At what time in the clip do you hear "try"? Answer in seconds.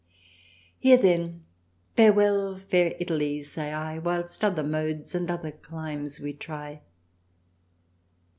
6.33-6.81